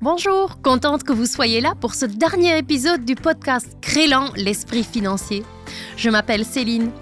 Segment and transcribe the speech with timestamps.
[0.00, 5.42] Bonjour, contente que vous soyez là pour ce dernier épisode du podcast Crélant l'esprit financier.
[5.96, 6.92] Je m'appelle Céline.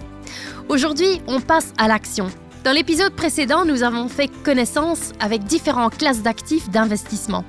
[0.70, 2.28] Aujourd'hui, on passe à l'action.
[2.64, 7.44] Dans l'épisode précédent, nous avons fait connaissance avec différentes classes d'actifs d'investissement.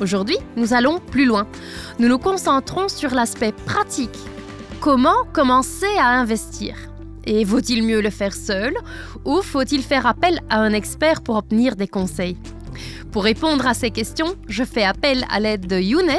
[0.00, 1.48] Aujourd'hui, nous allons plus loin.
[1.98, 4.16] Nous nous concentrons sur l'aspect pratique.
[4.80, 6.76] Comment commencer à investir?
[7.24, 8.72] Et vaut-il mieux le faire seul
[9.24, 12.36] ou faut-il faire appel à un expert pour obtenir des conseils?
[13.12, 16.10] Pour répondre à ces questions, je fais appel à l'aide de Younes,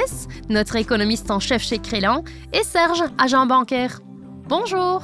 [0.49, 2.23] notre économiste en chef chez Crélan,
[2.53, 4.01] et Serge, agent bancaire.
[4.47, 5.03] Bonjour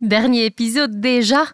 [0.00, 1.44] Dernier épisode déjà.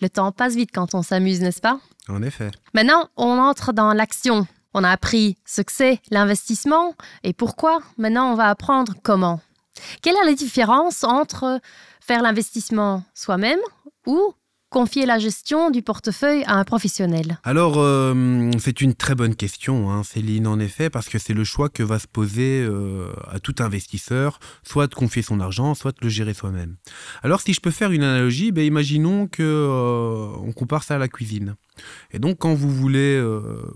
[0.00, 1.80] Le temps passe vite quand on s'amuse, n'est-ce pas?
[2.08, 2.50] En effet.
[2.72, 4.46] Maintenant, on entre dans l'action.
[4.74, 7.80] On a appris ce que c'est l'investissement et pourquoi?
[7.98, 9.40] Maintenant, on va apprendre comment.
[10.02, 11.60] Quelle est la différence entre
[12.00, 13.58] faire l'investissement soi-même
[14.06, 14.34] ou
[14.70, 19.90] confier la gestion du portefeuille à un professionnel Alors, euh, c'est une très bonne question,
[19.90, 23.40] hein, Céline, en effet, parce que c'est le choix que va se poser euh, à
[23.40, 26.76] tout investisseur, soit de confier son argent, soit de le gérer soi-même.
[27.24, 30.98] Alors, si je peux faire une analogie, ben, imaginons que euh, on compare ça à
[30.98, 31.56] la cuisine.
[32.12, 33.20] Et donc, quand vous voulez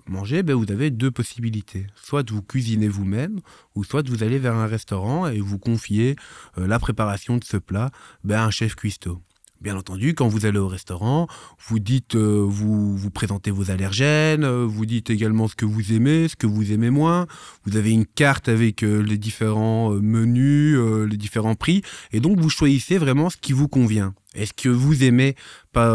[0.06, 1.86] manger, ben, vous avez deux possibilités.
[1.94, 3.40] Soit vous cuisinez vous-même,
[3.74, 6.14] ou soit vous allez vers un restaurant et vous confiez
[6.56, 7.90] la préparation de ce plat
[8.22, 9.22] ben, à un chef cuistot.
[9.64, 11.26] Bien entendu, quand vous allez au restaurant,
[11.68, 15.94] vous dites, euh, vous, vous présentez vos allergènes, euh, vous dites également ce que vous
[15.94, 17.26] aimez, ce que vous aimez moins.
[17.64, 21.80] Vous avez une carte avec euh, les différents menus, les différents prix,
[22.12, 24.12] et donc vous choisissez vraiment ce qui vous convient.
[24.34, 25.34] est ce que vous aimez
[25.72, 25.90] pas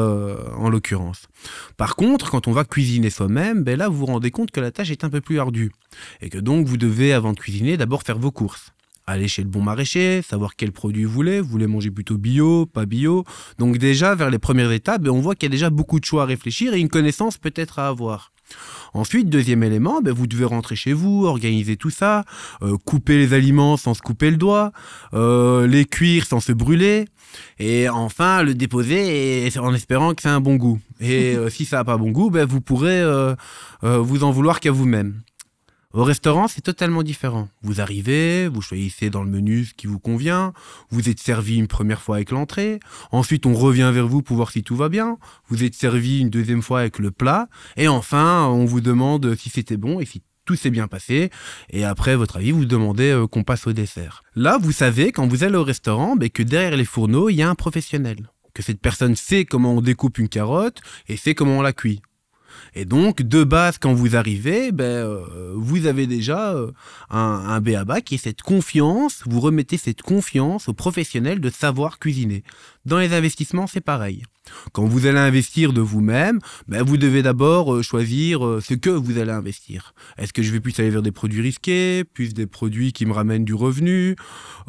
[0.57, 1.27] en l'occurrence.
[1.77, 4.71] Par contre, quand on va cuisiner soi-même, ben là vous vous rendez compte que la
[4.71, 5.71] tâche est un peu plus ardue
[6.21, 8.73] et que donc vous devez avant de cuisiner d'abord faire vos courses
[9.09, 11.41] aller chez le bon maraîcher, savoir quel produit vous voulez.
[11.41, 13.23] Vous voulez manger plutôt bio, pas bio.
[13.57, 16.05] Donc déjà, vers les premières étapes, ben, on voit qu'il y a déjà beaucoup de
[16.05, 18.31] choix à réfléchir et une connaissance peut-être à avoir.
[18.93, 22.25] Ensuite, deuxième élément, ben, vous devez rentrer chez vous, organiser tout ça,
[22.61, 24.71] euh, couper les aliments sans se couper le doigt,
[25.13, 27.05] euh, les cuire sans se brûler,
[27.59, 30.79] et enfin le déposer en espérant que a un bon goût.
[30.99, 33.03] Et euh, si ça n'a pas bon goût, ben, vous pourrez
[33.81, 35.21] vous en vouloir qu'à vous-même.
[35.91, 37.49] Au restaurant, c'est totalement différent.
[37.63, 40.53] Vous arrivez, vous choisissez dans le menu ce qui vous convient,
[40.91, 42.79] vous êtes servi une première fois avec l'entrée,
[43.11, 45.17] ensuite on revient vers vous pour voir si tout va bien,
[45.47, 49.49] vous êtes servi une deuxième fois avec le plat, et enfin on vous demande si
[49.49, 51.31] c'était bon et si tout s'est bien passé,
[51.71, 54.23] et après votre avis, vous demandez euh, qu'on passe au dessert.
[54.35, 57.41] Là, vous savez, quand vous allez au restaurant, ben, que derrière les fourneaux, il y
[57.41, 61.59] a un professionnel que cette personne sait comment on découpe une carotte et sait comment
[61.59, 62.01] on la cuit.
[62.75, 66.71] Et donc, de base, quand vous arrivez, ben, euh, vous avez déjà euh,
[67.09, 71.99] un, un BABA qui est cette confiance, vous remettez cette confiance aux professionnels de savoir
[71.99, 72.43] cuisiner.
[72.85, 74.23] Dans les investissements, c'est pareil.
[74.71, 79.17] Quand vous allez investir de vous-même, ben vous devez d'abord euh, choisir ce que vous
[79.17, 79.93] allez investir.
[80.17, 83.13] Est-ce que je vais plus aller vers des produits risqués, plus des produits qui me
[83.13, 84.15] ramènent du revenu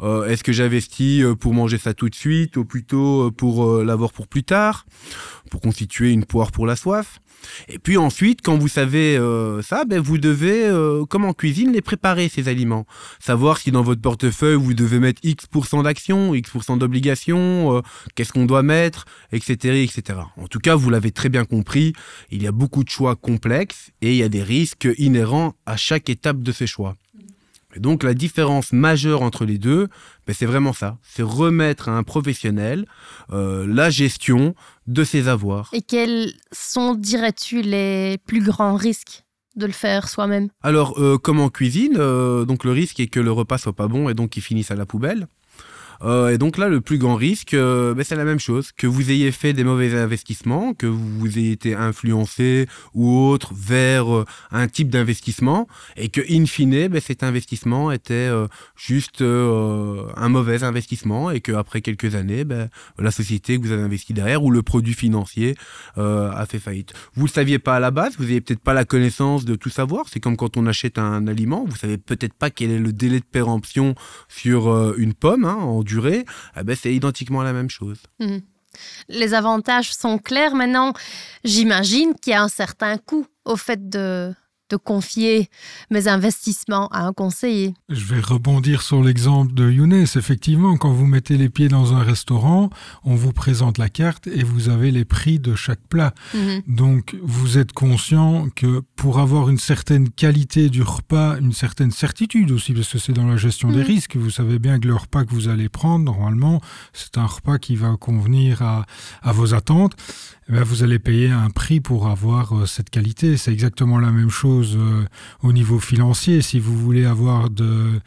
[0.01, 4.43] Est-ce que j'investis pour manger ça tout de suite ou plutôt pour l'avoir pour plus
[4.43, 4.85] tard,
[5.49, 7.19] pour constituer une poire pour la soif?
[7.67, 11.71] Et puis ensuite, quand vous savez euh, ça, ben vous devez, euh, comme en cuisine,
[11.71, 12.85] les préparer, ces aliments.
[13.19, 17.81] Savoir si dans votre portefeuille, vous devez mettre X% d'actions, X% d'obligations, euh,
[18.15, 20.19] qu'est-ce qu'on doit mettre, etc., etc.
[20.37, 21.93] En tout cas, vous l'avez très bien compris,
[22.29, 25.77] il y a beaucoup de choix complexes et il y a des risques inhérents à
[25.77, 26.95] chaque étape de ces choix.
[27.75, 29.87] Et donc la différence majeure entre les deux,
[30.27, 32.85] ben, c'est vraiment ça, c'est remettre à un professionnel
[33.31, 34.55] euh, la gestion
[34.87, 35.69] de ses avoirs.
[35.73, 39.23] Et quels sont, dirais-tu, les plus grands risques
[39.55, 40.49] de le faire soi-même?
[40.61, 43.87] Alors, euh, comme en cuisine, euh, donc le risque est que le repas soit pas
[43.87, 45.27] bon et donc qu'il finisse à la poubelle.
[46.03, 48.71] Euh, et donc là, le plus grand risque, euh, ben, c'est la même chose.
[48.71, 54.13] Que vous ayez fait des mauvais investissements, que vous ayez été influencé ou autre vers
[54.13, 55.67] euh, un type d'investissement,
[55.97, 58.29] et que in fine, ben, cet investissement était
[58.75, 64.13] juste un mauvais investissement, et qu'après quelques années, ben, la société que vous avez investi
[64.13, 65.55] derrière ou le produit financier
[65.97, 66.93] a fait faillite.
[67.15, 69.69] Vous le saviez pas à la base, vous n'avez peut-être pas la connaissance de tout
[69.69, 70.05] savoir.
[70.09, 73.19] C'est comme quand on achète un aliment, vous savez peut-être pas quel est le délai
[73.19, 73.95] de péremption
[74.27, 75.57] sur une pomme hein,
[75.93, 76.25] durée,
[76.57, 77.99] eh ben, c'est identiquement la même chose.
[78.19, 78.41] Mhm.
[79.09, 80.55] Les avantages sont clairs.
[80.55, 80.93] Maintenant,
[81.43, 84.33] j'imagine qu'il y a un certain coût au fait de
[84.71, 85.49] de confier
[85.89, 87.73] mes investissements à un conseiller.
[87.89, 89.93] Je vais rebondir sur l'exemple de Younes.
[89.93, 92.69] Effectivement, quand vous mettez les pieds dans un restaurant,
[93.03, 96.13] on vous présente la carte et vous avez les prix de chaque plat.
[96.33, 96.61] Mhm.
[96.67, 102.51] Donc, vous êtes conscient que pour avoir une certaine qualité du repas, une certaine certitude
[102.51, 103.85] aussi, parce que c'est dans la gestion des mhm.
[103.85, 106.61] risques, vous savez bien que le repas que vous allez prendre, normalement,
[106.93, 108.85] c'est un repas qui va convenir à,
[109.21, 109.95] à vos attentes
[110.53, 113.37] eh vous allez payer un prix pour avoir euh, cette qualité.
[113.37, 115.05] C'est exactement la même chose euh,
[115.43, 116.41] au niveau financier.
[116.41, 117.99] Si vous voulez avoir de,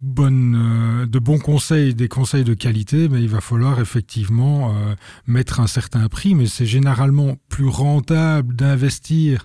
[0.00, 4.74] bonnes, de bons conseils, des conseils de qualité, mais il va falloir effectivement
[5.26, 6.34] mettre un certain prix.
[6.34, 9.44] Mais c'est généralement plus rentable d'investir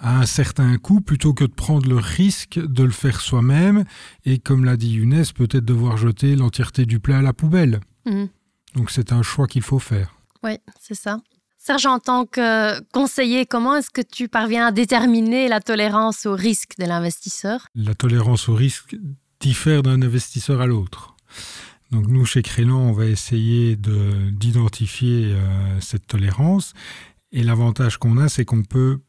[0.00, 3.84] à un certain coût plutôt que de prendre le risque de le faire soi-même
[4.24, 7.80] et, comme l'a dit Younes, peut-être devoir jeter l'entièreté du plat à la poubelle.
[8.06, 8.28] Mhm.
[8.74, 10.14] Donc c'est un choix qu'il faut faire.
[10.44, 11.18] Oui, c'est ça.
[11.58, 16.34] Serge, en tant que conseiller, comment est-ce que tu parviens à déterminer la tolérance au
[16.34, 17.66] risque de l'investisseur?
[17.74, 18.96] La tolérance au risque
[19.40, 21.16] diffère d'un investisseur à l'autre.
[21.90, 26.74] Donc nous, chez Crélan, on va essayer d'identifier euh, cette tolérance.
[27.32, 29.00] Et l'avantage qu'on a, c'est qu'on peut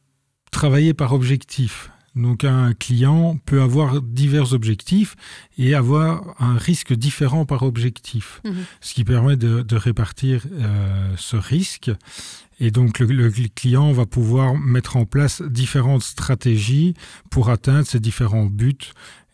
[0.52, 1.92] travailler par objectif.
[2.16, 5.16] Donc un client peut avoir divers objectifs
[5.58, 8.66] et avoir un risque différent par objectif, mhm.
[8.82, 11.92] ce qui permet de, répartir euh, ce risque.
[12.60, 16.94] Et donc le, client va pouvoir mettre en place différentes stratégies
[17.30, 18.76] pour atteindre ces différents buts.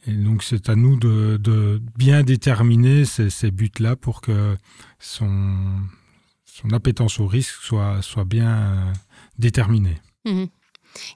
[0.07, 4.55] Et donc c'est à nous de, bien déterminer ces, buts-là pour que
[4.99, 5.55] son,
[6.45, 8.93] son appétence au risque soit, soit bien euh,
[9.39, 9.97] déterminée.
[10.25, 10.47] Mhm.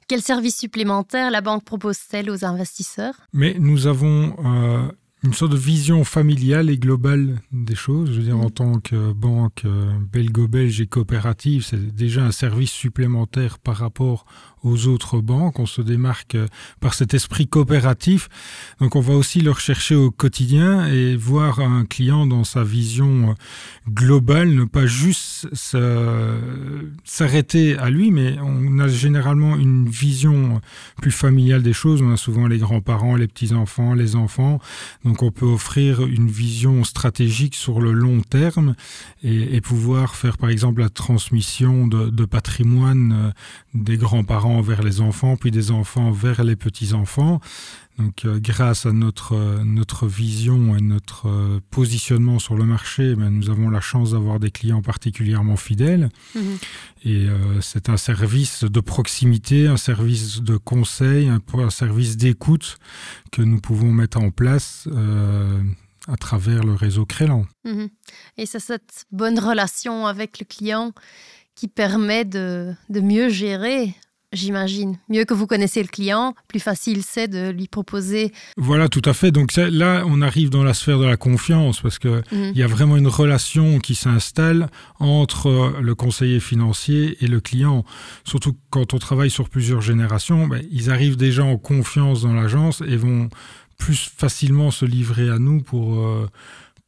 [0.08, 3.16] Quels services supplémentaires la banque propose-t-elle aux investisseurs?
[3.34, 8.12] Mais nous avons euh, une sorte de vision familiale et globale des choses.
[8.12, 8.52] Je veux dire, en mm.
[8.52, 14.26] tant que banque euh, belgo-belge et coopérative, c'est déjà un service supplémentaire par rapport
[14.64, 15.60] aux autres banques.
[15.60, 16.48] On se démarque euh,
[16.80, 18.30] par cet esprit coopératif.
[18.80, 23.32] Donc on va aussi le rechercher au quotidien et voir un client dans sa vision
[23.32, 23.34] euh,
[23.90, 25.48] globale, ne pas juste
[27.04, 30.62] s'arrêter à lui, mais on a généralement une vision
[31.02, 32.02] plus familiale des choses.
[32.02, 34.60] On a souvent les grands-parents, les petits-enfants, les enfants.
[35.09, 38.76] Donc on peut offrir une vision stratégique sur le long terme
[39.24, 43.32] et, pouvoir faire par exemple la transmission de, de patrimoine euh,
[43.74, 47.42] des grands-parents vers les enfants, puis des enfants vers les petits-enfants.
[48.00, 53.14] Donc, euh, grâce à notre, euh, notre vision et notre euh, positionnement sur le marché,
[53.14, 56.10] ben, nous avons la chance d'avoir des clients particulièrement fidèles.
[56.34, 56.58] Mhm.
[57.06, 57.28] Et
[57.62, 62.78] c'est un service de proximité, un service de conseil, un, un service d'écoute
[63.32, 64.90] que nous pouvons mettre en place
[66.10, 67.46] à travers le réseau Crélan.
[67.64, 67.88] Mhm.
[68.38, 70.92] Et c'est cette bonne relation avec le client
[71.56, 73.96] qui permet de, de mieux gérer
[74.34, 74.98] j'imagine.
[75.10, 78.32] Mieux que vous connaissez le client, plus facile c'est de lui proposer.
[78.58, 79.32] Voilà, tout à fait.
[79.32, 82.54] Donc là, on arrive dans la sphère de la confiance parce qu'il mhm.
[82.56, 87.84] y a vraiment une relation qui s'installe entre euh, le conseiller financier et le client.
[88.24, 92.82] Surtout quand on travaille sur plusieurs générations, ben, ils arrivent déjà en confiance dans l'agence
[92.82, 93.30] et vont
[93.78, 96.00] plus facilement se livrer à nous pour...
[96.00, 96.28] Euh,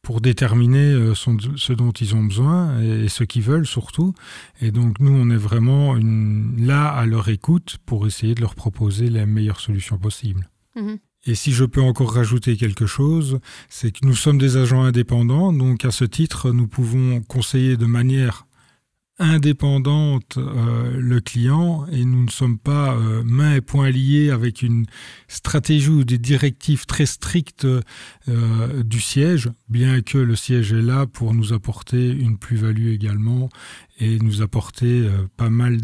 [0.02, 4.14] pour déterminer euh, ce dont ils ont besoin et, ce qu'ils veulent surtout.
[4.60, 9.08] Et donc nous, on est vraiment là à leur écoute pour essayer de leur proposer
[9.08, 10.48] les meilleures solutions possibles.
[10.76, 10.98] Mhm.
[11.24, 13.38] Et si je peux encore rajouter quelque chose,
[13.68, 17.86] c'est que nous sommes des agents indépendants, donc à ce titre, nous pouvons conseiller de
[17.86, 18.46] manière
[19.18, 24.62] indépendante euh, le client et nous ne sommes pas euh, mains et poings liés avec
[24.62, 24.86] une
[25.28, 31.06] stratégie ou des directives très strictes euh, du siège, bien que le siège est là
[31.06, 33.48] pour nous apporter une plus-value également
[34.00, 35.78] et nous apporter pas mal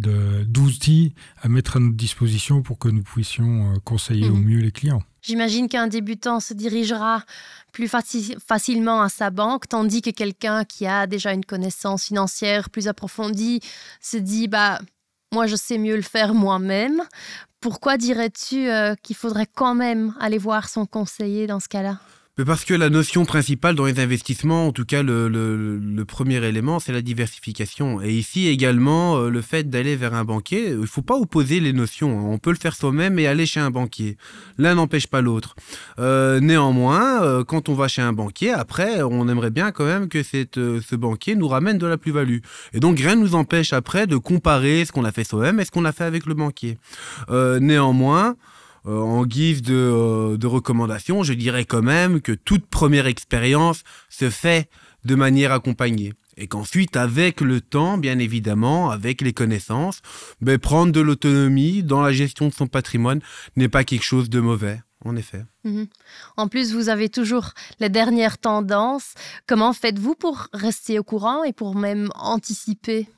[0.46, 4.44] d'outils à mettre à notre disposition pour que nous puissions conseiller au mmh.
[4.44, 5.02] mieux les clients.
[5.22, 7.24] J'imagine qu'un débutant se dirigera
[7.72, 12.88] plus facilement à sa banque, tandis que quelqu'un qui a déjà une connaissance financière plus
[12.88, 13.60] approfondie
[14.00, 14.80] se dit bah
[15.32, 17.02] moi je sais mieux le faire moi-même.
[17.60, 21.98] Pourquoi dirais-tu euh, qu'il faudrait quand même aller voir son conseiller dans ce cas-là?
[22.44, 26.92] Parce que la notion principale dans les investissements, en tout cas le, premier élément, c'est
[26.92, 28.00] la diversification.
[28.00, 31.58] Et ici également, euh, le fait d'aller vers un banquier, il ne faut pas opposer
[31.58, 32.18] les notions.
[32.18, 32.28] Hein.
[32.28, 34.16] On peut le faire soi-même et aller chez un banquier.
[34.56, 35.56] L'un n'empêche pas l'autre.
[35.98, 40.08] Euh, néanmoins, euh, quand on va chez un banquier, après, on aimerait bien quand même
[40.08, 42.38] que ce banquier nous ramène de la plus-value.
[42.72, 45.64] Et donc, rien ne nous empêche après de comparer ce qu'on a fait soi-même et
[45.64, 46.78] ce qu'on a fait avec le banquier.
[47.28, 48.36] néanmoins,
[48.88, 54.30] euh, en guise euh, de, recommandation, je dirais quand même que toute première expérience se
[54.30, 54.70] fait
[55.04, 56.14] de manière accompagnée.
[56.38, 60.00] Et qu'ensuite, avec le temps, bien évidemment, avec les connaissances,
[60.40, 63.20] ben, prendre de l'autonomie dans la gestion de son patrimoine
[63.56, 65.44] n'est pas quelque chose de mauvais, en effet.
[65.64, 65.88] Mhm.
[66.36, 69.14] En plus, vous avez toujours les dernières tendances.
[69.46, 73.08] Comment faites-vous pour rester au courant et pour même anticiper?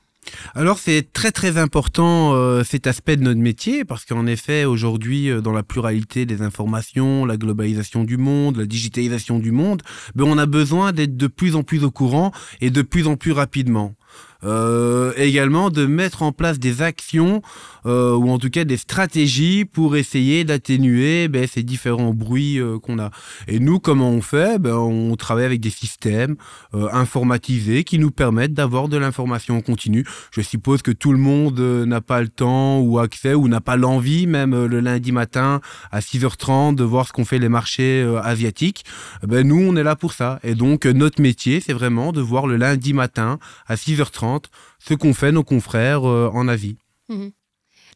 [0.54, 5.30] Alors c'est très très important euh, cet aspect de notre métier parce qu'en effet aujourd'hui
[5.30, 9.82] euh, dans la pluralité des informations, la globalisation du monde, la digitalisation du monde,
[10.14, 13.16] ben, on a besoin d'être de plus en plus au courant et de plus en
[13.16, 13.94] plus rapidement.
[14.42, 17.42] Euh, également de mettre en place des actions
[17.85, 22.78] euh, ou en tout cas des stratégies pour essayer d'atténuer ben, ces différents bruits euh,
[22.78, 23.11] qu'on a.
[23.49, 24.59] Et nous, comment on fait?
[24.59, 26.37] Ben, On travaille avec des systèmes
[26.73, 30.04] informatisés qui nous permettent d'avoir de l'information en continu.
[30.30, 33.76] Je suppose que tout le monde n'a pas le temps ou accès ou n'a pas
[33.76, 38.85] l'envie même le lundi matin à 6h30 de voir ce qu'ont fait les marchés asiatiques.
[39.26, 40.38] Ben, nous, on est là pour ça.
[40.42, 44.29] Et donc, notre métier, c'est vraiment de voir le lundi matin à 6h30
[44.78, 46.78] ce qu'ont fait nos confrères euh, en Asie.
[47.08, 47.32] Mhm.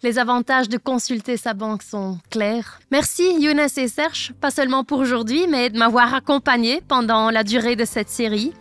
[0.02, 2.78] Les avantages de consulter sa banque sont clairs.
[2.90, 7.74] Merci Younes et Serge, pas seulement pour aujourd'hui, mais de m'avoir accompagné pendant la durée
[7.74, 8.52] de cette série.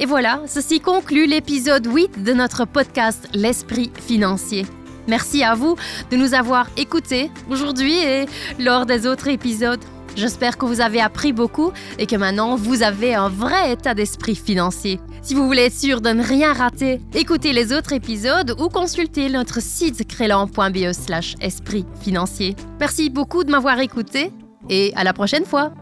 [0.00, 4.66] Et voilà, ceci conclut l'épisode 8 de notre podcast L'esprit financier.
[5.06, 5.76] Merci à vous
[6.10, 8.26] de nous avoir écoutés aujourd'hui et
[8.58, 9.82] lors des autres épisodes.
[10.16, 14.36] J'espère que vous avez appris beaucoup et que maintenant vous avez un vrai état d'esprit
[14.36, 15.00] financier.
[15.24, 19.30] Si vous voulez être sûr de ne rien rater, écoutez les autres épisodes ou consultez
[19.30, 22.54] notre site crélan.be slash esprit financier.
[22.78, 24.30] Merci beaucoup de m'avoir écouté
[24.68, 25.72] et à la prochaine fois.